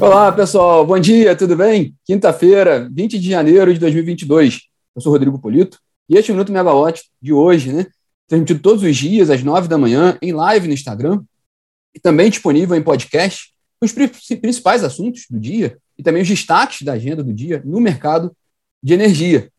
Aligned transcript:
Olá, 0.00 0.32
pessoal. 0.32 0.86
Bom 0.86 0.98
dia, 0.98 1.36
tudo 1.36 1.54
bem? 1.54 1.94
Quinta-feira, 2.06 2.88
20 2.90 3.18
de 3.18 3.28
janeiro 3.28 3.70
de 3.74 3.78
2022. 3.78 4.62
Eu 4.96 5.02
sou 5.02 5.12
Rodrigo 5.12 5.38
Polito 5.38 5.78
e 6.08 6.16
este 6.16 6.30
é 6.30 6.32
o 6.32 6.36
Minuto 6.36 6.50
Megawatt 6.50 7.02
de 7.20 7.34
hoje, 7.34 7.70
né? 7.70 7.84
Transmitido 8.26 8.60
todos 8.60 8.82
os 8.82 8.96
dias, 8.96 9.28
às 9.28 9.42
9 9.42 9.68
da 9.68 9.76
manhã, 9.76 10.16
em 10.22 10.32
live 10.32 10.68
no 10.68 10.72
Instagram 10.72 11.22
e 11.94 12.00
também 12.00 12.30
disponível 12.30 12.74
em 12.74 12.82
podcast, 12.82 13.52
os 13.78 13.92
principais 13.92 14.82
assuntos 14.82 15.26
do 15.28 15.38
dia 15.38 15.76
e 15.98 16.02
também 16.02 16.22
os 16.22 16.28
destaques 16.28 16.80
da 16.80 16.94
agenda 16.94 17.22
do 17.22 17.34
dia 17.34 17.60
no 17.62 17.78
mercado 17.78 18.34
de 18.82 18.94
energia. 18.94 19.50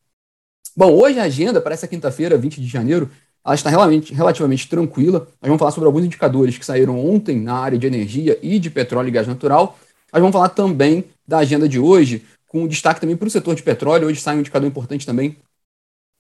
Bom, 0.75 0.91
hoje 0.91 1.19
a 1.19 1.23
agenda 1.23 1.61
para 1.61 1.75
essa 1.75 1.87
quinta-feira, 1.87 2.35
20 2.35 2.59
de 2.59 2.67
janeiro, 2.67 3.11
ela 3.45 3.53
está 3.53 3.69
relativamente, 3.69 4.11
relativamente 4.11 4.67
tranquila. 4.67 5.19
Nós 5.39 5.49
vamos 5.49 5.59
falar 5.59 5.71
sobre 5.71 5.85
alguns 5.85 6.03
indicadores 6.03 6.57
que 6.57 6.65
saíram 6.65 6.99
ontem 6.99 7.39
na 7.39 7.53
área 7.53 7.77
de 7.77 7.85
energia 7.85 8.39
e 8.41 8.57
de 8.57 8.71
petróleo 8.71 9.10
e 9.10 9.11
gás 9.11 9.28
natural 9.28 9.78
nós 10.11 10.21
vamos 10.21 10.33
falar 10.33 10.50
também 10.50 11.06
da 11.28 11.39
agenda 11.39 11.68
de 11.68 11.79
hoje, 11.79 12.25
com 12.47 12.68
destaque 12.68 13.00
também 13.00 13.15
para 13.15 13.28
o 13.28 13.32
setor 13.32 13.56
de 13.56 13.64
petróleo. 13.64 14.07
Hoje 14.07 14.19
sai 14.19 14.36
um 14.36 14.39
indicador 14.39 14.68
importante 14.68 15.06
também 15.06 15.38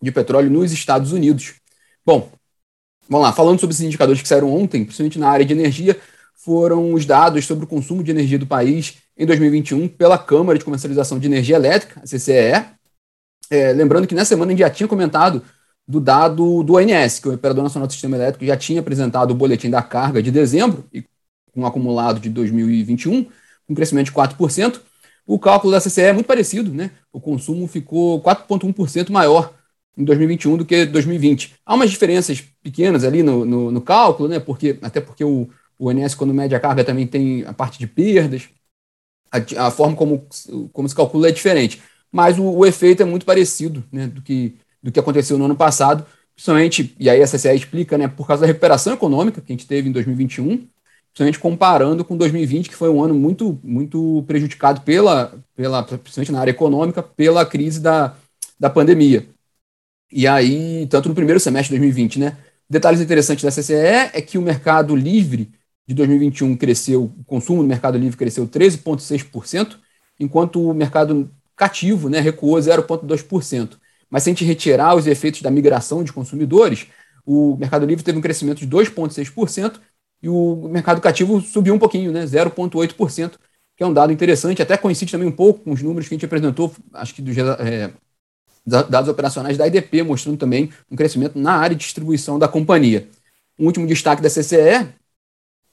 de 0.01 0.11
petróleo 0.11 0.49
nos 0.49 0.71
Estados 0.71 1.11
Unidos. 1.11 1.55
Bom, 2.05 2.31
vamos 3.07 3.27
lá, 3.27 3.33
falando 3.33 3.59
sobre 3.59 3.73
esses 3.73 3.85
indicadores 3.85 4.21
que 4.21 4.27
saíram 4.27 4.49
ontem, 4.49 4.83
principalmente 4.83 5.19
na 5.19 5.29
área 5.29 5.45
de 5.45 5.53
energia, 5.53 5.99
foram 6.33 6.93
os 6.93 7.05
dados 7.05 7.45
sobre 7.45 7.65
o 7.65 7.67
consumo 7.67 8.03
de 8.03 8.09
energia 8.09 8.39
do 8.39 8.47
país 8.47 8.97
em 9.15 9.25
2021 9.25 9.87
pela 9.87 10.17
Câmara 10.17 10.57
de 10.57 10.65
Comercialização 10.65 11.19
de 11.19 11.27
Energia 11.27 11.55
Elétrica, 11.55 11.99
a 11.99 12.03
CCE. 12.03 12.65
É, 13.49 13.73
lembrando 13.73 14.07
que 14.07 14.15
nessa 14.15 14.29
semana 14.29 14.51
a 14.51 14.53
gente 14.53 14.59
já 14.59 14.69
tinha 14.69 14.87
comentado 14.87 15.43
do 15.87 15.99
dado 15.99 16.63
do 16.63 16.75
ONS, 16.75 17.19
que 17.19 17.27
o 17.27 17.33
Operador 17.33 17.63
Nacional 17.63 17.85
do 17.85 17.93
Sistema 17.93 18.15
Elétrico 18.15 18.45
já 18.45 18.55
tinha 18.55 18.79
apresentado 18.79 19.31
o 19.31 19.35
boletim 19.35 19.69
da 19.69 19.83
carga 19.83 20.23
de 20.23 20.31
dezembro, 20.31 20.85
e 20.91 21.03
com 21.51 21.61
um 21.61 21.65
acumulado 21.65 22.19
de 22.19 22.29
2021, 22.29 23.27
um 23.71 23.75
crescimento 23.75 24.07
de 24.07 24.11
4%. 24.11 24.81
O 25.25 25.39
cálculo 25.39 25.71
da 25.71 25.79
CCE 25.79 26.01
é 26.01 26.13
muito 26.13 26.25
parecido, 26.25 26.73
né? 26.73 26.91
O 27.11 27.19
consumo 27.19 27.67
ficou 27.67 28.21
4,1% 28.21 29.09
maior 29.11 29.53
em 29.97 30.03
2021 30.03 30.57
do 30.57 30.65
que 30.65 30.85
2020. 30.85 31.55
Há 31.65 31.75
umas 31.75 31.89
diferenças 31.89 32.41
pequenas 32.61 33.03
ali 33.03 33.23
no, 33.23 33.45
no, 33.45 33.71
no 33.71 33.81
cálculo, 33.81 34.27
né? 34.27 34.39
Porque, 34.39 34.77
até 34.81 34.99
porque 34.99 35.23
o, 35.23 35.49
o 35.77 35.89
ONS, 35.89 36.15
quando 36.15 36.33
mede 36.33 36.55
a 36.55 36.59
carga, 36.59 36.83
também 36.83 37.07
tem 37.07 37.45
a 37.45 37.53
parte 37.53 37.79
de 37.79 37.87
perdas. 37.87 38.49
A, 39.31 39.67
a 39.67 39.71
forma 39.71 39.95
como, 39.95 40.27
como 40.73 40.89
se 40.89 40.95
calcula 40.95 41.29
é 41.29 41.31
diferente. 41.31 41.81
Mas 42.11 42.37
o, 42.37 42.43
o, 42.43 42.65
efeito 42.65 43.01
é 43.01 43.05
muito 43.05 43.25
parecido 43.25 43.83
né, 43.91 44.07
do, 44.07 44.21
que, 44.21 44.57
do 44.83 44.91
que 44.91 44.99
aconteceu 44.99 45.37
no 45.37 45.45
ano 45.45 45.55
passado, 45.55 46.05
principalmente, 46.35 46.93
e 46.99 47.09
aí 47.09 47.21
a 47.21 47.27
CCE 47.27 47.55
explica, 47.55 47.97
né, 47.97 48.07
por 48.09 48.27
causa 48.27 48.41
da 48.41 48.47
recuperação 48.47 48.93
econômica 48.93 49.39
que 49.39 49.51
a 49.51 49.55
gente 49.55 49.67
teve 49.67 49.87
em 49.87 49.91
2021 49.93 50.67
principalmente 51.13 51.39
comparando 51.39 52.05
com 52.05 52.15
2020, 52.17 52.69
que 52.69 52.75
foi 52.75 52.89
um 52.89 53.03
ano 53.03 53.13
muito, 53.13 53.59
muito 53.63 54.23
prejudicado 54.27 54.81
pela, 54.81 55.37
pela, 55.55 55.83
principalmente 55.83 56.31
na 56.31 56.39
área 56.39 56.51
econômica, 56.51 57.03
pela 57.03 57.45
crise 57.45 57.79
da, 57.79 58.15
da 58.59 58.69
pandemia. 58.69 59.27
E 60.11 60.27
aí, 60.27 60.87
tanto 60.87 61.09
no 61.09 61.15
primeiro 61.15 61.39
semestre 61.39 61.75
de 61.75 61.79
2020, 61.79 62.19
né? 62.19 62.37
Detalhes 62.69 63.01
interessantes 63.01 63.43
da 63.43 63.51
CCE 63.51 63.73
é 64.13 64.21
que 64.21 64.37
o 64.37 64.41
mercado 64.41 64.95
livre 64.95 65.51
de 65.87 65.93
2021 65.93 66.55
cresceu, 66.55 67.03
o 67.03 67.23
consumo 67.25 67.61
no 67.61 67.67
mercado 67.67 67.97
livre 67.97 68.17
cresceu 68.17 68.47
13,6%, 68.47 69.77
enquanto 70.19 70.69
o 70.69 70.73
mercado 70.73 71.29
cativo 71.55 72.09
né, 72.09 72.19
recuou 72.19 72.57
0,2%. 72.57 73.77
Mas 74.09 74.23
se 74.23 74.29
a 74.29 74.33
gente 74.33 74.45
retirar 74.45 74.95
os 74.95 75.07
efeitos 75.07 75.41
da 75.41 75.51
migração 75.51 76.03
de 76.03 76.13
consumidores, 76.13 76.87
o 77.25 77.55
mercado 77.57 77.85
livre 77.85 78.03
teve 78.03 78.17
um 78.17 78.21
crescimento 78.21 78.59
de 78.59 78.67
2,6%, 78.67 79.79
e 80.21 80.29
o 80.29 80.67
mercado 80.69 81.01
cativo 81.01 81.41
subiu 81.41 81.73
um 81.73 81.79
pouquinho, 81.79 82.11
né, 82.11 82.25
0,8%, 82.25 83.39
que 83.75 83.83
é 83.83 83.87
um 83.87 83.93
dado 83.93 84.13
interessante, 84.13 84.61
até 84.61 84.77
coincide 84.77 85.11
também 85.11 85.27
um 85.27 85.31
pouco 85.31 85.61
com 85.61 85.71
os 85.71 85.81
números 85.81 86.07
que 86.07 86.13
a 86.13 86.17
gente 86.17 86.25
apresentou, 86.25 86.71
acho 86.93 87.15
que 87.15 87.21
dos 87.21 87.35
é, 87.37 87.91
dados 88.65 89.09
operacionais 89.09 89.57
da 89.57 89.67
IDP, 89.67 90.03
mostrando 90.03 90.37
também 90.37 90.69
um 90.89 90.95
crescimento 90.95 91.39
na 91.39 91.53
área 91.53 91.75
de 91.75 91.83
distribuição 91.83 92.37
da 92.37 92.47
companhia. 92.47 93.07
Um 93.57 93.65
último 93.65 93.87
destaque 93.87 94.21
da 94.21 94.29
CCE 94.29 94.87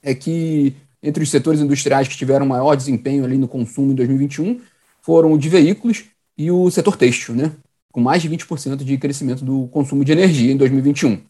é 0.03 0.15
que 0.15 0.75
entre 1.03 1.23
os 1.23 1.31
setores 1.31 1.61
industriais 1.61 2.09
que 2.09 2.17
tiveram 2.17 2.47
maior 2.47 2.75
desempenho 2.75 3.25
ali 3.25 3.37
no 3.37 3.47
consumo 3.47 3.93
em 3.93 3.95
2021 3.95 4.61
foram 5.03 5.33
o 5.33 5.39
de 5.39 5.49
veículos 5.49 6.05
e 6.37 6.51
o 6.51 6.71
setor 6.71 6.97
têxtil, 6.97 7.35
né, 7.35 7.53
com 7.93 8.01
mais 8.01 8.23
de 8.23 8.29
20% 8.29 8.85
de 8.85 8.99
crescimento 8.99 9.45
do 9.45 9.69
consumo 9.69 10.05
de 10.05 10.13
energia 10.13 10.53
em 10.53 10.57
2021. 10.57 11.21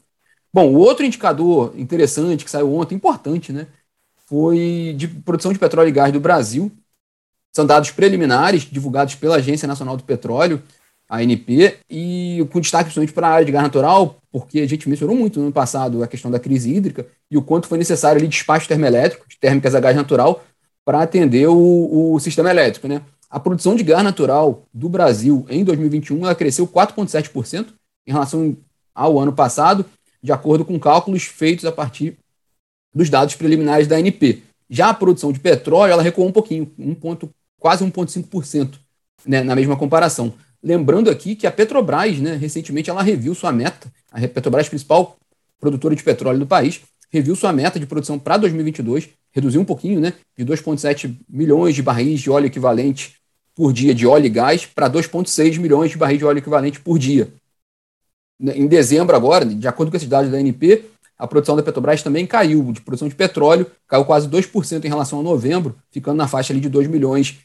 Bom, 0.59 0.73
o 0.73 0.79
outro 0.79 1.07
indicador 1.07 1.73
interessante 1.77 2.45
que 2.45 2.51
saiu 2.51 2.75
ontem, 2.75 2.97
importante, 2.97 3.53
né, 3.53 3.69
foi 4.27 4.93
de 4.99 5.07
produção 5.07 5.53
de 5.53 5.59
petróleo 5.61 5.89
e 5.89 5.93
gás 5.93 6.13
do 6.13 6.19
Brasil. 6.19 6.73
São 7.53 7.65
dados 7.65 7.93
preliminares 7.93 8.63
divulgados 8.63 9.15
pela 9.15 9.37
Agência 9.37 9.69
Nacional 9.69 9.97
do 9.97 10.03
Petróleo, 10.03 10.61
ANP, 11.09 11.79
e 11.89 12.45
com 12.51 12.61
destaque 12.61 12.87
principalmente 12.87 13.13
para 13.13 13.29
a 13.29 13.31
área 13.31 13.47
de 13.47 13.53
gás 13.53 13.63
natural, 13.63 14.17
porque 14.33 14.59
a 14.59 14.67
gente 14.67 14.89
mencionou 14.89 15.15
muito 15.15 15.39
no 15.39 15.45
ano 15.45 15.53
passado 15.53 16.03
a 16.03 16.09
questão 16.09 16.29
da 16.29 16.41
crise 16.41 16.75
hídrica 16.75 17.07
e 17.31 17.39
o 17.39 17.43
quanto 17.43 17.69
foi 17.69 17.79
necessário 17.79 18.19
ali 18.19 18.27
despacho 18.27 18.67
termoelétrico, 18.67 19.29
de 19.29 19.39
térmicas 19.39 19.77
a 19.77 19.81
gás 19.81 19.95
natural, 19.95 20.43
para 20.85 21.03
atender 21.03 21.47
o, 21.47 22.15
o 22.15 22.19
sistema 22.19 22.51
elétrico. 22.51 22.89
Né? 22.89 23.01
A 23.31 23.39
produção 23.39 23.77
de 23.77 23.85
gás 23.85 24.03
natural 24.03 24.65
do 24.75 24.89
Brasil 24.89 25.47
em 25.49 25.63
2021 25.63 26.25
ela 26.25 26.35
cresceu 26.35 26.67
4,7% 26.67 27.69
em 28.05 28.11
relação 28.11 28.57
ao 28.93 29.21
ano 29.21 29.33
passado 29.33 29.87
de 30.23 30.33
acordo 30.33 30.65
com 30.65 30.79
cálculos 30.79 31.25
feitos 31.25 31.65
a 31.65 31.73
partir 31.73 32.17
dos 32.95 33.09
dados 33.09 33.35
preliminares 33.35 33.87
da 33.87 33.97
ANP. 33.97 34.43
Já 34.69 34.91
a 34.91 34.95
produção 34.95 35.33
de 35.33 35.41
petróleo 35.41 35.93
ela 35.93 36.03
recuou 36.03 36.29
um 36.29 36.33
pouquinho, 36.33 36.71
um 36.79 36.95
ponto, 36.95 37.31
quase 37.59 37.85
1,5% 37.85 38.79
né, 39.27 39.43
na 39.43 39.55
mesma 39.55 39.77
comparação. 39.77 40.35
Lembrando 40.63 41.09
aqui 41.09 41.37
que 41.37 41.47
a 41.47 41.53
Petrobras, 41.53 42.19
né, 42.19 42.35
recentemente, 42.35 42.91
ela 42.91 43.03
reviu 43.03 43.35
sua 43.35 43.53
meta, 43.53 43.91
a 44.11 44.21
Petrobras, 44.27 44.69
principal 44.69 45.17
produtora 45.61 45.95
de 45.95 46.03
petróleo 46.03 46.39
do 46.39 46.47
país, 46.47 46.81
reviu 47.11 47.35
sua 47.35 47.53
meta 47.53 47.81
de 47.81 47.87
produção 47.87 48.19
para 48.19 48.37
2022, 48.37 49.09
reduziu 49.33 49.61
um 49.61 49.65
pouquinho, 49.65 50.01
né, 50.01 50.15
de 50.37 50.45
2,7 50.45 51.17
milhões 51.29 51.75
de 51.75 51.83
barris 51.83 52.21
de 52.21 52.31
óleo 52.31 52.47
equivalente 52.47 53.17
por 53.55 53.73
dia 53.73 53.95
de 53.95 54.07
óleo 54.07 54.27
e 54.27 54.31
gás 54.31 54.67
para 54.67 54.89
2,6 54.89 55.59
milhões 55.59 55.91
de 55.91 55.99
barris 55.99 56.19
de 56.19 56.25
óleo 56.25 56.39
equivalente 56.39 56.81
por 56.81 56.99
dia. 56.99 57.33
Né, 58.39 58.57
em 58.57 58.67
dezembro 58.67 59.17
agora, 59.17 59.45
de 59.45 59.67
acordo 59.67 59.91
com 59.91 59.97
esses 59.97 60.09
dados 60.09 60.31
da 60.31 60.39
ANP, 60.39 60.85
a 61.19 61.27
produção 61.27 61.57
da 61.57 61.63
Petrobras 61.63 62.03
também 62.03 62.27
caiu, 62.27 62.73
de 62.73 62.81
produção 62.81 63.09
de 63.09 63.15
petróleo, 63.15 63.67
caiu 63.89 64.05
quase 64.05 64.29
2% 64.29 64.85
em 64.85 64.89
relação 64.89 65.19
a 65.19 65.23
novembro, 65.23 65.77
ficando 65.91 66.17
na 66.17 66.29
faixa 66.29 66.53
ali 66.53 66.61
de 66.61 66.69
2 66.69 66.87
milhões 66.87 67.39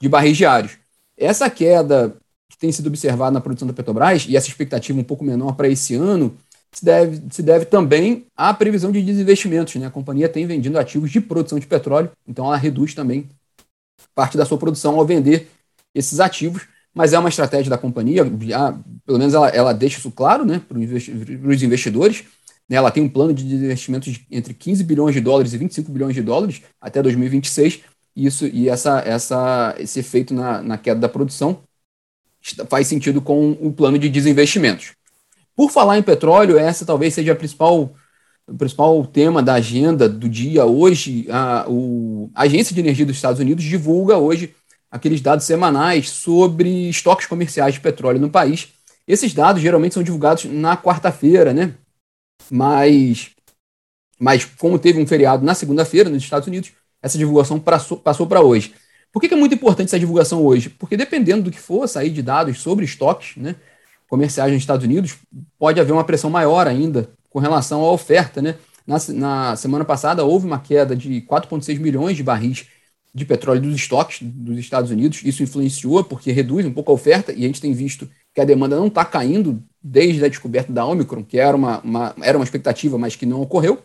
de 0.00 0.08
barris 0.08 0.36
diários. 0.36 0.78
Essa 1.16 1.50
queda 1.50 2.16
que 2.48 2.56
tem 2.56 2.70
sido 2.70 2.86
observada 2.86 3.32
na 3.32 3.40
produção 3.40 3.66
da 3.66 3.74
Petrobras, 3.74 4.26
e 4.28 4.36
essa 4.36 4.46
expectativa 4.46 4.98
um 4.98 5.04
pouco 5.04 5.24
menor 5.24 5.54
para 5.56 5.68
esse 5.68 5.96
ano, 5.96 6.36
se 6.70 6.84
deve, 6.84 7.22
se 7.30 7.42
deve 7.42 7.64
também 7.64 8.26
à 8.36 8.54
previsão 8.54 8.92
de 8.92 9.02
desinvestimentos. 9.02 9.74
Né? 9.74 9.86
A 9.86 9.90
companhia 9.90 10.28
tem 10.28 10.46
vendido 10.46 10.78
ativos 10.78 11.10
de 11.10 11.20
produção 11.20 11.58
de 11.58 11.66
petróleo, 11.66 12.12
então 12.28 12.46
ela 12.46 12.56
reduz 12.56 12.94
também 12.94 13.28
parte 14.14 14.36
da 14.36 14.44
sua 14.44 14.58
produção 14.58 14.96
ao 14.96 15.04
vender 15.04 15.48
esses 15.94 16.20
ativos 16.20 16.68
mas 16.96 17.12
é 17.12 17.18
uma 17.18 17.28
estratégia 17.28 17.68
da 17.68 17.76
companhia, 17.76 18.24
pelo 19.06 19.18
menos 19.18 19.32
ela, 19.32 19.48
ela 19.48 19.72
deixa 19.72 19.98
isso 19.98 20.10
claro 20.10 20.44
né, 20.44 20.60
para 20.68 20.76
os 20.76 21.62
investidores. 21.62 22.24
Né, 22.68 22.76
ela 22.76 22.90
tem 22.90 23.02
um 23.02 23.08
plano 23.08 23.32
de 23.32 23.44
investimentos 23.44 24.12
de 24.12 24.26
entre 24.30 24.52
15 24.52 24.82
bilhões 24.82 25.14
de 25.14 25.20
dólares 25.20 25.52
e 25.52 25.58
25 25.58 25.90
bilhões 25.92 26.14
de 26.14 26.22
dólares 26.22 26.62
até 26.80 27.00
2026, 27.00 27.80
e, 28.16 28.26
isso, 28.26 28.46
e 28.46 28.68
essa, 28.68 29.00
essa, 29.00 29.74
esse 29.78 30.00
efeito 30.00 30.34
na, 30.34 30.60
na 30.60 30.76
queda 30.76 31.00
da 31.00 31.08
produção 31.08 31.60
faz 32.68 32.86
sentido 32.86 33.20
com 33.20 33.52
o 33.60 33.72
plano 33.72 33.98
de 33.98 34.08
desinvestimentos. 34.08 34.94
Por 35.54 35.70
falar 35.70 35.98
em 35.98 36.02
petróleo, 36.02 36.58
essa 36.58 36.84
talvez 36.84 37.14
seja 37.14 37.32
a 37.32 37.36
principal, 37.36 37.94
o 38.46 38.54
principal 38.56 39.04
tema 39.06 39.42
da 39.42 39.54
agenda 39.54 40.08
do 40.08 40.28
dia 40.28 40.64
hoje. 40.64 41.26
A, 41.30 41.64
o, 41.68 42.30
a 42.34 42.42
Agência 42.42 42.74
de 42.74 42.80
Energia 42.80 43.06
dos 43.06 43.16
Estados 43.16 43.40
Unidos 43.40 43.64
divulga 43.64 44.16
hoje 44.16 44.54
aqueles 44.90 45.20
dados 45.20 45.44
semanais 45.44 46.10
sobre 46.10 46.88
estoques 46.88 47.26
comerciais 47.26 47.74
de 47.74 47.80
petróleo 47.80 48.20
no 48.20 48.30
país. 48.30 48.68
Esses 49.06 49.32
dados 49.32 49.62
geralmente 49.62 49.94
são 49.94 50.02
divulgados 50.02 50.44
na 50.46 50.76
quarta-feira, 50.76 51.54
né? 51.54 51.74
Mas, 52.50 53.30
mas 54.18 54.44
como 54.44 54.78
teve 54.78 55.00
um 55.00 55.06
feriado 55.06 55.44
na 55.44 55.54
segunda-feira 55.54 56.10
nos 56.10 56.22
Estados 56.22 56.48
Unidos, 56.48 56.72
essa 57.00 57.16
divulgação 57.16 57.60
passou 57.60 58.26
para 58.26 58.40
hoje. 58.40 58.74
Por 59.12 59.20
que, 59.20 59.28
que, 59.28 59.34
é 59.34 59.36
muito 59.36 59.54
importante 59.54 59.88
essa 59.88 59.98
divulgação 59.98 60.44
hoje? 60.44 60.68
Porque 60.68 60.96
dependendo 60.96 61.44
do 61.44 61.50
que 61.50 61.58
for 61.58 61.88
sair 61.88 62.10
de 62.10 62.20
dados 62.20 62.60
sobre 62.60 62.84
estoques 62.84 63.36
né, 63.36 63.56
comerciais 64.08 64.52
nos 64.52 64.60
Estados 64.60 64.84
Unidos, 64.84 65.16
pode 65.58 65.80
haver 65.80 65.92
uma 65.92 66.04
pressão 66.04 66.28
maior 66.28 66.66
ainda 66.66 67.08
com 67.30 67.38
relação 67.38 67.82
à 67.82 67.92
oferta. 67.92 68.42
Né? 68.42 68.56
Na, 68.86 68.96
na 69.08 69.56
semana 69.56 69.84
passada 69.84 70.24
houve 70.24 70.46
uma 70.46 70.58
queda 70.58 70.94
de 70.94 71.22
4,6 71.22 71.78
milhões 71.78 72.16
de 72.16 72.22
barris 72.22 72.66
de 73.14 73.24
petróleo 73.24 73.62
dos 73.62 73.74
estoques 73.74 74.18
dos 74.22 74.58
Estados 74.58 74.90
Unidos. 74.90 75.22
Isso 75.24 75.42
influenciou 75.42 76.04
porque 76.04 76.30
reduz 76.30 76.66
um 76.66 76.72
pouco 76.72 76.90
a 76.90 76.94
oferta 76.94 77.32
e 77.32 77.44
a 77.44 77.46
gente 77.46 77.60
tem 77.60 77.72
visto 77.72 78.06
que 78.36 78.40
a 78.42 78.44
demanda 78.44 78.76
não 78.76 78.88
está 78.88 79.02
caindo 79.02 79.62
desde 79.82 80.22
a 80.22 80.28
descoberta 80.28 80.70
da 80.70 80.84
Omicron, 80.84 81.24
que 81.24 81.38
era 81.38 81.56
uma, 81.56 81.80
uma, 81.80 82.14
era 82.20 82.36
uma 82.36 82.44
expectativa, 82.44 82.98
mas 82.98 83.16
que 83.16 83.24
não 83.24 83.40
ocorreu. 83.40 83.82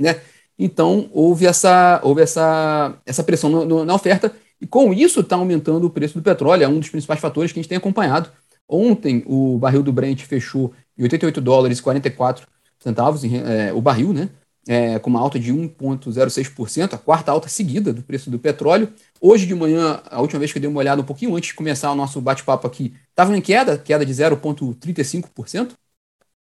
Né? 0.00 0.18
Então, 0.58 1.10
houve 1.12 1.44
essa, 1.44 2.00
houve 2.02 2.22
essa, 2.22 2.98
essa 3.04 3.22
pressão 3.22 3.50
no, 3.50 3.66
no, 3.66 3.84
na 3.84 3.94
oferta, 3.94 4.34
e 4.58 4.66
com 4.66 4.94
isso 4.94 5.20
está 5.20 5.36
aumentando 5.36 5.86
o 5.86 5.90
preço 5.90 6.14
do 6.14 6.22
petróleo, 6.22 6.64
é 6.64 6.68
um 6.68 6.78
dos 6.78 6.88
principais 6.88 7.20
fatores 7.20 7.52
que 7.52 7.58
a 7.58 7.62
gente 7.62 7.68
tem 7.68 7.76
acompanhado. 7.76 8.30
Ontem, 8.66 9.22
o 9.26 9.58
barril 9.58 9.82
do 9.82 9.92
Brent 9.92 10.22
fechou 10.22 10.72
em 10.96 11.02
88 11.02 11.38
dólares 11.42 11.80
e 11.80 11.82
44 11.82 12.46
centavos, 12.78 13.22
é, 13.24 13.74
o 13.74 13.82
barril, 13.82 14.14
né? 14.14 14.30
É, 14.68 14.98
com 14.98 15.08
uma 15.08 15.20
alta 15.20 15.38
de 15.38 15.52
1,06%, 15.52 16.92
a 16.92 16.98
quarta 16.98 17.32
alta 17.32 17.48
seguida 17.48 17.92
do 17.92 18.02
preço 18.02 18.30
do 18.30 18.38
petróleo. 18.38 18.92
Hoje 19.20 19.46
de 19.46 19.54
manhã, 19.54 20.02
a 20.10 20.20
última 20.20 20.38
vez 20.38 20.52
que 20.52 20.58
eu 20.58 20.60
dei 20.60 20.70
uma 20.70 20.78
olhada 20.78 21.00
um 21.00 21.04
pouquinho 21.04 21.34
antes 21.34 21.48
de 21.48 21.54
começar 21.54 21.90
o 21.90 21.94
nosso 21.94 22.20
bate-papo 22.20 22.66
aqui, 22.66 22.94
estava 23.08 23.34
em 23.36 23.40
queda, 23.40 23.78
queda 23.78 24.04
de 24.04 24.12
0,35%. 24.12 25.72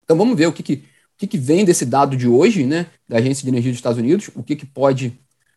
Então 0.05 0.17
vamos 0.17 0.37
ver 0.37 0.47
o 0.47 0.53
que, 0.53 0.63
que, 0.63 0.75
o 0.75 1.17
que, 1.17 1.27
que 1.27 1.39
vem 1.39 1.65
desse 1.65 1.87
dado 1.87 2.17
de 2.17 2.29
hoje, 2.29 2.67
né, 2.67 2.87
da 3.09 3.19
Agência 3.19 3.43
de 3.43 3.49
Energia 3.49 3.73
dos 3.73 3.79
Estados 3.79 3.99
Unidos, 3.99 4.31
o 4.35 4.43
que, 4.43 4.55
que 4.55 4.67
pode, 4.67 5.09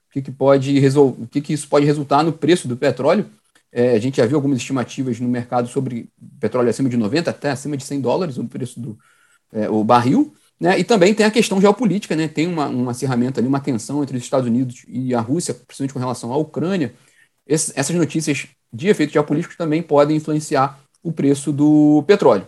o 0.10 0.14
que, 0.14 0.22
que 0.22 0.32
pode 0.32 0.80
resolver, 0.80 1.24
o 1.24 1.28
que, 1.28 1.42
que 1.42 1.54
isso 1.54 1.68
pode 1.68 1.86
resultar 1.86 2.24
no 2.24 2.32
preço 2.34 2.68
do 2.68 2.78
petróleo. 2.78 3.30
É, 3.72 3.92
a 3.92 4.00
gente 4.00 4.18
já 4.18 4.26
viu 4.26 4.38
algumas 4.38 4.58
estimativas 4.58 5.20
no 5.20 5.28
mercado 5.28 5.68
sobre 5.68 6.10
petróleo 6.40 6.70
acima 6.70 6.90
de 6.90 6.98
90, 6.98 7.30
até 7.30 7.52
acima 7.52 7.76
de 7.76 7.84
100 7.84 8.02
dólares 8.02 8.38
o 8.38 8.48
preço 8.48 8.80
do 8.80 8.98
é, 9.52 9.70
o 9.70 9.84
barril. 9.84 10.34
Né? 10.60 10.80
E 10.80 10.84
também 10.84 11.14
tem 11.14 11.26
a 11.26 11.32
questão 11.32 11.62
geopolítica, 11.62 12.16
né? 12.16 12.28
tem 12.28 12.48
uma, 12.48 12.68
um 12.68 12.90
acirramento 12.90 13.40
ali, 13.40 13.48
uma 13.48 13.60
tensão 13.60 14.02
entre 14.02 14.18
os 14.18 14.24
Estados 14.24 14.48
Unidos 14.48 14.86
e 14.88 15.14
a 15.14 15.22
Rússia, 15.22 15.54
principalmente 15.54 15.94
com 15.94 16.00
relação 16.00 16.34
à 16.34 16.38
Ucrânia. 16.38 16.94
Esse, 17.46 17.72
essas 17.76 17.96
notícias 17.96 18.48
de 18.74 18.88
efeitos 18.88 19.14
geopolíticos 19.14 19.56
também 19.56 19.82
podem 19.82 20.18
influenciar 20.18 20.80
o 21.04 21.12
preço 21.12 21.52
do 21.52 22.04
petróleo. 22.08 22.48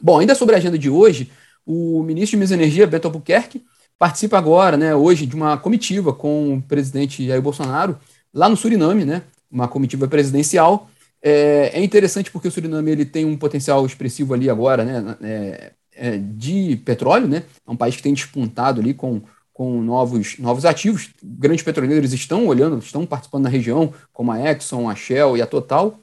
Bom, 0.00 0.18
ainda 0.18 0.34
sobre 0.34 0.54
a 0.54 0.58
agenda 0.58 0.78
de 0.78 0.90
hoje, 0.90 1.30
o 1.64 2.02
ministro 2.02 2.32
de 2.32 2.36
Minas 2.38 2.50
e 2.50 2.54
Energia, 2.54 2.86
Beto 2.86 3.08
Albuquerque, 3.08 3.64
participa 3.98 4.38
agora, 4.38 4.76
né, 4.76 4.94
hoje, 4.94 5.26
de 5.26 5.36
uma 5.36 5.58
comitiva 5.58 6.12
com 6.12 6.54
o 6.54 6.62
presidente 6.62 7.26
Jair 7.26 7.42
Bolsonaro, 7.42 7.98
lá 8.32 8.48
no 8.48 8.56
Suriname, 8.56 9.04
né, 9.04 9.22
uma 9.50 9.68
comitiva 9.68 10.08
presidencial. 10.08 10.88
É, 11.22 11.70
é 11.74 11.84
interessante 11.84 12.30
porque 12.30 12.48
o 12.48 12.50
Suriname 12.50 12.90
ele 12.90 13.04
tem 13.04 13.26
um 13.26 13.36
potencial 13.36 13.84
expressivo 13.84 14.32
ali 14.32 14.48
agora, 14.48 14.84
né, 14.84 15.16
é, 15.22 15.72
é, 15.94 16.16
de 16.18 16.76
petróleo, 16.84 17.28
né, 17.28 17.44
é 17.66 17.70
um 17.70 17.76
país 17.76 17.96
que 17.96 18.02
tem 18.02 18.14
despontado 18.14 18.80
ali 18.80 18.94
com, 18.94 19.22
com 19.52 19.82
novos, 19.82 20.38
novos 20.38 20.64
ativos. 20.64 21.10
Grandes 21.22 21.64
petroleiros 21.64 22.12
estão 22.12 22.46
olhando, 22.46 22.78
estão 22.78 23.04
participando 23.06 23.44
na 23.44 23.50
região, 23.50 23.92
como 24.12 24.32
a 24.32 24.40
Exxon, 24.50 24.88
a 24.88 24.94
Shell 24.94 25.36
e 25.36 25.42
a 25.42 25.46
Total. 25.46 25.98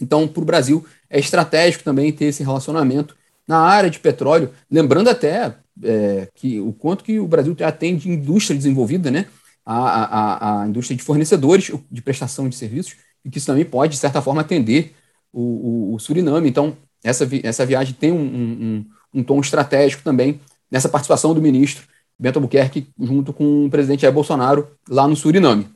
Então, 0.00 0.28
para 0.28 0.42
o 0.42 0.46
Brasil, 0.46 0.86
é 1.08 1.18
estratégico 1.18 1.82
também 1.84 2.12
ter 2.12 2.26
esse 2.26 2.42
relacionamento 2.42 3.16
na 3.46 3.58
área 3.58 3.88
de 3.88 3.98
petróleo, 3.98 4.50
lembrando 4.70 5.08
até 5.08 5.54
é, 5.82 6.28
que 6.34 6.60
o 6.60 6.72
quanto 6.72 7.04
que 7.04 7.18
o 7.18 7.26
Brasil 7.26 7.56
tem 7.78 7.96
de 7.96 8.10
indústria 8.10 8.56
desenvolvida, 8.56 9.10
né? 9.10 9.26
A, 9.64 9.78
a, 9.78 10.62
a 10.62 10.68
indústria 10.68 10.96
de 10.96 11.02
fornecedores 11.02 11.72
de 11.90 12.02
prestação 12.02 12.48
de 12.48 12.54
serviços, 12.54 12.96
e 13.24 13.30
que 13.30 13.38
isso 13.38 13.46
também 13.46 13.64
pode, 13.64 13.94
de 13.94 13.98
certa 13.98 14.22
forma, 14.22 14.40
atender 14.40 14.94
o, 15.32 15.40
o, 15.90 15.94
o 15.94 15.98
Suriname. 15.98 16.48
Então, 16.48 16.76
essa, 17.02 17.26
vi, 17.26 17.40
essa 17.42 17.66
viagem 17.66 17.94
tem 17.94 18.12
um, 18.12 18.24
um, 18.24 18.86
um, 19.16 19.22
tom 19.22 19.40
estratégico 19.40 20.02
também 20.02 20.40
nessa 20.70 20.88
participação 20.88 21.34
do 21.34 21.40
ministro 21.40 21.84
Bento 22.18 22.36
Albuquerque 22.36 22.88
junto 23.00 23.32
com 23.32 23.66
o 23.66 23.70
presidente 23.70 24.02
Jair 24.02 24.14
Bolsonaro 24.14 24.68
lá 24.88 25.06
no 25.06 25.16
Suriname. 25.16 25.68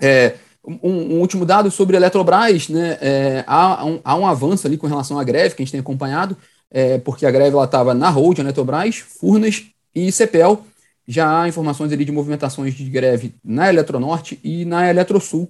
É, 0.00 0.36
um, 0.64 0.78
um, 0.82 1.20
último 1.20 1.44
dado 1.44 1.70
sobre 1.70 1.96
a 1.96 1.98
Eletrobras, 1.98 2.68
né, 2.68 2.98
é, 3.00 3.44
há, 3.46 3.84
um, 3.84 4.00
há 4.04 4.16
um 4.16 4.26
avanço 4.26 4.66
ali 4.66 4.76
com 4.76 4.86
relação 4.86 5.18
à 5.18 5.24
greve 5.24 5.54
que 5.54 5.62
a 5.62 5.64
gente 5.64 5.72
tem 5.72 5.80
acompanhado, 5.80 6.36
é, 6.70 6.98
porque 6.98 7.24
a 7.24 7.30
greve 7.30 7.56
estava 7.58 7.94
na 7.94 8.08
Hold, 8.10 8.38
Eletrobras, 8.38 8.96
Furnas 8.96 9.66
e 9.94 10.10
CEPEL. 10.10 10.64
Já 11.08 11.42
há 11.42 11.48
informações 11.48 11.92
ali 11.92 12.04
de 12.04 12.10
movimentações 12.10 12.74
de 12.74 12.90
greve 12.90 13.34
na 13.44 13.68
Eletronorte 13.68 14.40
e 14.42 14.64
na 14.64 14.90
Eletrosul. 14.90 15.48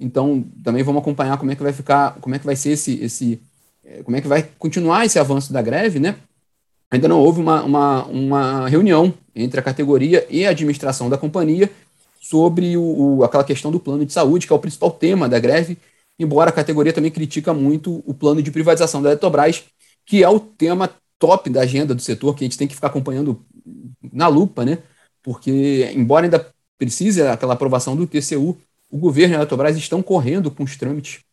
Então, 0.00 0.44
também 0.62 0.82
vamos 0.82 1.02
acompanhar 1.02 1.36
como 1.36 1.50
é 1.50 1.56
que 1.56 1.62
vai 1.62 1.72
ficar, 1.72 2.16
como 2.20 2.34
é 2.34 2.38
que 2.38 2.46
vai 2.46 2.56
ser 2.56 2.70
esse, 2.70 2.98
esse 3.02 3.40
é, 3.84 4.02
como 4.02 4.16
é 4.16 4.20
que 4.20 4.28
vai 4.28 4.48
continuar 4.58 5.04
esse 5.04 5.18
avanço 5.18 5.52
da 5.52 5.60
greve, 5.60 6.00
né? 6.00 6.16
Ainda 6.94 7.08
não 7.08 7.18
houve 7.18 7.40
uma, 7.40 7.64
uma, 7.64 8.04
uma 8.04 8.68
reunião 8.68 9.12
entre 9.34 9.58
a 9.58 9.62
categoria 9.62 10.24
e 10.30 10.46
a 10.46 10.50
administração 10.50 11.10
da 11.10 11.18
companhia 11.18 11.68
sobre 12.20 12.76
o, 12.76 13.16
o, 13.16 13.24
aquela 13.24 13.42
questão 13.42 13.72
do 13.72 13.80
plano 13.80 14.06
de 14.06 14.12
saúde, 14.12 14.46
que 14.46 14.52
é 14.52 14.56
o 14.56 14.60
principal 14.60 14.92
tema 14.92 15.28
da 15.28 15.40
greve, 15.40 15.76
embora 16.16 16.50
a 16.50 16.52
categoria 16.52 16.92
também 16.92 17.10
critica 17.10 17.52
muito 17.52 18.00
o 18.06 18.14
plano 18.14 18.40
de 18.40 18.52
privatização 18.52 19.02
da 19.02 19.08
Eletrobras, 19.10 19.64
que 20.06 20.22
é 20.22 20.28
o 20.28 20.38
tema 20.38 20.88
top 21.18 21.50
da 21.50 21.62
agenda 21.62 21.96
do 21.96 22.00
setor, 22.00 22.32
que 22.36 22.44
a 22.44 22.46
gente 22.46 22.56
tem 22.56 22.68
que 22.68 22.76
ficar 22.76 22.86
acompanhando 22.86 23.44
na 24.12 24.28
lupa, 24.28 24.64
né? 24.64 24.78
Porque, 25.20 25.90
embora 25.96 26.26
ainda 26.26 26.48
precise 26.78 27.22
aquela 27.22 27.54
aprovação 27.54 27.96
do 27.96 28.06
TCU, 28.06 28.56
o 28.88 28.98
governo 28.98 29.34
e 29.34 29.36
a 29.36 29.38
Eletrobras 29.40 29.76
estão 29.76 30.00
correndo 30.00 30.48
com 30.48 30.62
os 30.62 30.76
trâmites 30.76 31.24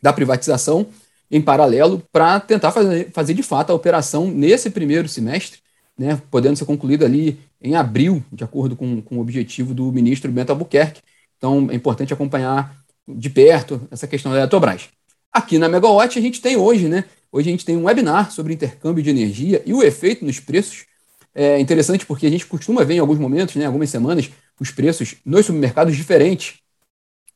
da 0.00 0.10
privatização 0.10 0.86
em 1.30 1.40
paralelo 1.40 2.02
para 2.12 2.40
tentar 2.40 2.70
fazer, 2.70 3.10
fazer 3.12 3.34
de 3.34 3.42
fato 3.42 3.70
a 3.70 3.74
operação 3.74 4.30
nesse 4.30 4.70
primeiro 4.70 5.08
semestre, 5.08 5.60
né, 5.98 6.20
podendo 6.30 6.56
ser 6.56 6.64
concluída 6.64 7.04
ali 7.04 7.38
em 7.60 7.74
abril, 7.74 8.22
de 8.32 8.44
acordo 8.44 8.76
com, 8.76 9.00
com 9.00 9.16
o 9.16 9.20
objetivo 9.20 9.74
do 9.74 9.90
ministro 9.92 10.30
Bento 10.30 10.50
Albuquerque. 10.50 11.00
Então 11.36 11.68
é 11.70 11.74
importante 11.74 12.12
acompanhar 12.12 12.76
de 13.08 13.30
perto 13.30 13.80
essa 13.90 14.06
questão 14.06 14.32
da 14.32 14.38
Eletrobras. 14.38 14.88
Aqui 15.32 15.58
na 15.58 15.68
Megawatt 15.68 16.18
a 16.18 16.22
gente 16.22 16.40
tem 16.40 16.56
hoje, 16.56 16.88
né, 16.88 17.04
Hoje 17.36 17.50
a 17.50 17.52
gente 17.52 17.66
tem 17.66 17.76
um 17.76 17.84
webinar 17.84 18.30
sobre 18.30 18.54
intercâmbio 18.54 19.02
de 19.02 19.10
energia 19.10 19.62
e 19.66 19.74
o 19.74 19.82
efeito 19.82 20.24
nos 20.24 20.40
preços. 20.40 20.86
É 21.34 21.60
interessante 21.60 22.06
porque 22.06 22.26
a 22.26 22.30
gente 22.30 22.46
costuma 22.46 22.82
ver 22.82 22.94
em 22.94 22.98
alguns 22.98 23.18
momentos, 23.18 23.56
né, 23.56 23.66
algumas 23.66 23.90
semanas, 23.90 24.30
os 24.58 24.70
preços 24.70 25.16
nos 25.22 25.44
supermercados 25.44 25.94
diferentes. 25.94 26.54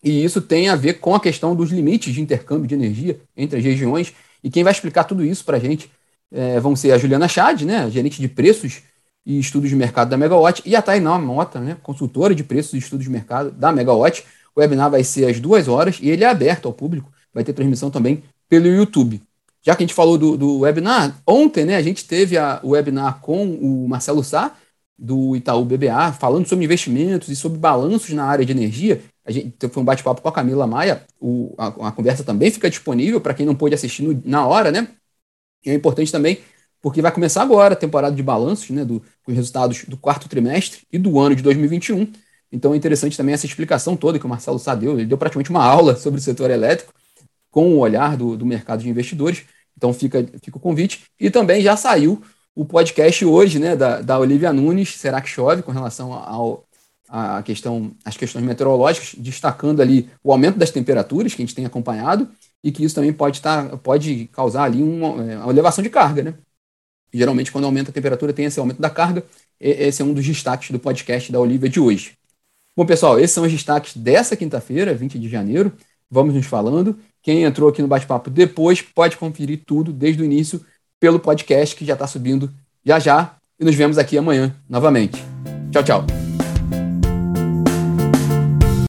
E 0.02 0.24
isso 0.24 0.40
tem 0.40 0.68
a 0.68 0.76
ver 0.76 0.94
com 0.94 1.14
a 1.14 1.20
questão 1.20 1.54
dos 1.54 1.70
limites 1.70 2.14
de 2.14 2.20
intercâmbio 2.20 2.66
de 2.66 2.74
energia 2.74 3.20
entre 3.36 3.58
as 3.58 3.64
regiões. 3.64 4.12
E 4.42 4.50
quem 4.50 4.64
vai 4.64 4.72
explicar 4.72 5.04
tudo 5.04 5.24
isso 5.24 5.44
para 5.44 5.56
a 5.56 5.60
gente 5.60 5.90
é, 6.32 6.58
vão 6.58 6.74
ser 6.74 6.92
a 6.92 6.98
Juliana 6.98 7.28
Chad, 7.28 7.62
né, 7.62 7.90
gerente 7.90 8.20
de 8.20 8.28
preços 8.28 8.82
e 9.26 9.38
estudos 9.38 9.68
de 9.68 9.76
mercado 9.76 10.08
da 10.08 10.16
Megawatt, 10.16 10.62
e 10.64 10.74
a 10.74 10.80
Tainá 10.80 11.18
Mota, 11.18 11.60
né, 11.60 11.76
consultora 11.82 12.34
de 12.34 12.42
preços 12.42 12.74
e 12.74 12.78
estudos 12.78 13.04
de 13.04 13.10
mercado 13.10 13.50
da 13.50 13.70
Megawatt. 13.72 14.24
O 14.54 14.60
webinar 14.60 14.90
vai 14.90 15.04
ser 15.04 15.26
às 15.26 15.38
duas 15.38 15.68
horas 15.68 15.98
e 16.00 16.08
ele 16.08 16.24
é 16.24 16.28
aberto 16.28 16.66
ao 16.66 16.72
público. 16.72 17.12
Vai 17.32 17.44
ter 17.44 17.52
transmissão 17.52 17.90
também 17.90 18.22
pelo 18.48 18.66
YouTube 18.66 19.20
já 19.62 19.76
que 19.76 19.82
a 19.82 19.86
gente 19.86 19.94
falou 19.94 20.16
do, 20.16 20.36
do 20.36 20.60
webinar, 20.60 21.20
ontem 21.26 21.64
né, 21.64 21.76
a 21.76 21.82
gente 21.82 22.04
teve 22.04 22.38
a, 22.38 22.60
o 22.62 22.70
webinar 22.70 23.20
com 23.20 23.44
o 23.44 23.88
Marcelo 23.88 24.24
Sá, 24.24 24.54
do 24.98 25.34
Itaú 25.34 25.64
BBA, 25.64 26.12
falando 26.12 26.46
sobre 26.46 26.64
investimentos 26.64 27.28
e 27.28 27.36
sobre 27.36 27.58
balanços 27.58 28.10
na 28.10 28.24
área 28.24 28.44
de 28.44 28.52
energia. 28.52 29.02
A 29.30 29.32
gente 29.32 29.54
foi 29.68 29.80
um 29.80 29.86
bate-papo 29.86 30.20
com 30.20 30.28
a 30.28 30.32
Camila 30.32 30.66
Maia, 30.66 31.06
o, 31.20 31.54
a, 31.56 31.68
a, 31.88 31.92
conversa 31.92 32.24
também 32.24 32.50
fica 32.50 32.68
disponível 32.68 33.20
para 33.20 33.32
quem 33.32 33.46
não 33.46 33.54
pôde 33.54 33.76
assistir 33.76 34.02
no, 34.02 34.20
na 34.24 34.44
hora, 34.44 34.72
né? 34.72 34.88
E 35.64 35.70
é 35.70 35.74
importante 35.74 36.10
também, 36.10 36.40
porque 36.82 37.00
vai 37.00 37.12
começar 37.12 37.42
agora 37.42 37.74
a 37.74 37.76
temporada 37.76 38.16
de 38.16 38.24
balanços, 38.24 38.70
né, 38.70 38.84
do, 38.84 39.00
com 39.22 39.30
os 39.30 39.36
resultados 39.36 39.84
do 39.84 39.96
quarto 39.96 40.28
trimestre 40.28 40.82
e 40.92 40.98
do 40.98 41.20
ano 41.20 41.36
de 41.36 41.44
2021. 41.44 42.10
Então 42.50 42.74
é 42.74 42.76
interessante 42.76 43.16
também 43.16 43.32
essa 43.32 43.46
explicação 43.46 43.96
toda 43.96 44.18
que 44.18 44.26
o 44.26 44.28
Marcelo 44.28 44.58
Sá 44.58 44.74
deu. 44.74 44.94
Ele 44.98 45.06
deu 45.06 45.16
praticamente 45.16 45.50
uma 45.50 45.64
aula 45.64 45.94
sobre 45.94 46.18
o 46.18 46.22
setor 46.22 46.50
elétrico 46.50 46.92
com 47.52 47.74
o 47.74 47.78
olhar 47.78 48.16
do, 48.16 48.36
do 48.36 48.44
mercado 48.44 48.82
de 48.82 48.88
investidores. 48.88 49.44
Então 49.76 49.92
fica, 49.92 50.26
fica 50.42 50.56
o 50.56 50.60
convite. 50.60 51.04
E 51.20 51.30
também 51.30 51.62
já 51.62 51.76
saiu 51.76 52.20
o 52.52 52.64
podcast 52.64 53.24
hoje, 53.24 53.60
né, 53.60 53.76
da, 53.76 54.00
da 54.00 54.18
Olivia 54.18 54.52
Nunes, 54.52 54.96
Será 54.96 55.20
que 55.20 55.28
chove, 55.28 55.62
com 55.62 55.70
relação 55.70 56.12
ao, 56.12 56.64
a 57.10 57.42
questão, 57.42 57.90
as 58.04 58.16
questões 58.16 58.44
meteorológicas, 58.44 59.14
destacando 59.18 59.82
ali 59.82 60.08
o 60.22 60.30
aumento 60.30 60.56
das 60.56 60.70
temperaturas 60.70 61.34
que 61.34 61.42
a 61.42 61.44
gente 61.44 61.54
tem 61.54 61.66
acompanhado 61.66 62.28
e 62.62 62.70
que 62.70 62.84
isso 62.84 62.94
também 62.94 63.12
pode, 63.12 63.38
estar, 63.38 63.76
pode 63.78 64.26
causar 64.32 64.64
ali 64.64 64.82
uma, 64.82 65.08
é, 65.24 65.38
uma 65.38 65.50
elevação 65.52 65.82
de 65.82 65.90
carga, 65.90 66.22
né? 66.22 66.34
Geralmente, 67.12 67.50
quando 67.50 67.64
aumenta 67.64 67.90
a 67.90 67.92
temperatura, 67.94 68.32
tem 68.32 68.44
esse 68.44 68.60
aumento 68.60 68.80
da 68.80 68.88
carga. 68.88 69.24
Esse 69.58 70.00
é 70.00 70.04
um 70.04 70.14
dos 70.14 70.24
destaques 70.24 70.70
do 70.70 70.78
podcast 70.78 71.32
da 71.32 71.40
Olivia 71.40 71.68
de 71.68 71.80
hoje. 71.80 72.12
Bom, 72.76 72.86
pessoal, 72.86 73.18
esses 73.18 73.34
são 73.34 73.44
os 73.44 73.50
destaques 73.50 73.96
dessa 73.96 74.36
quinta-feira, 74.36 74.94
20 74.94 75.18
de 75.18 75.28
janeiro. 75.28 75.72
Vamos 76.08 76.34
nos 76.34 76.46
falando. 76.46 76.96
Quem 77.20 77.42
entrou 77.42 77.68
aqui 77.68 77.82
no 77.82 77.88
bate-papo 77.88 78.30
depois 78.30 78.80
pode 78.80 79.16
conferir 79.16 79.62
tudo 79.66 79.92
desde 79.92 80.22
o 80.22 80.24
início 80.24 80.64
pelo 81.00 81.18
podcast 81.18 81.74
que 81.74 81.84
já 81.84 81.94
está 81.94 82.06
subindo 82.06 82.50
já 82.84 83.00
já. 83.00 83.36
E 83.58 83.64
nos 83.64 83.74
vemos 83.74 83.98
aqui 83.98 84.16
amanhã 84.16 84.54
novamente. 84.68 85.22
Tchau, 85.72 85.82
tchau. 85.82 86.06